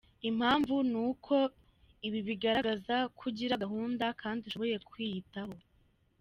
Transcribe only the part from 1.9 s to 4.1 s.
ibi bigaragaza ko ugira gahunda